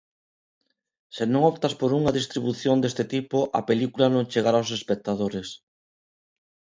[1.15, 5.47] Se non optas por unha distribución deste tipo a película non chegará aos espectadores.